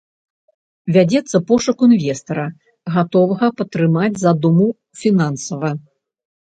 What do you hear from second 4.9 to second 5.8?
фінансава.